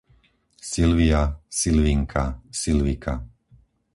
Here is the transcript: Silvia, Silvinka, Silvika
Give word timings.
Silvia, 0.59 1.19
Silvinka, 1.47 2.41
Silvika 2.49 3.13